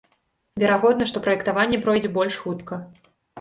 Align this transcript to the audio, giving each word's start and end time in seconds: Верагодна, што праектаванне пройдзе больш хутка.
Верагодна, 0.61 1.07
што 1.11 1.21
праектаванне 1.27 1.81
пройдзе 1.85 2.11
больш 2.17 2.41
хутка. 2.47 2.81